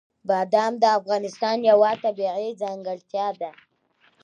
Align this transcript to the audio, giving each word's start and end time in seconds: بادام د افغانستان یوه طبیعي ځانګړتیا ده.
بادام 0.29 0.73
د 0.79 0.85
افغانستان 0.99 1.57
یوه 1.71 1.91
طبیعي 2.03 2.49
ځانګړتیا 2.61 3.27
ده. 3.41 3.51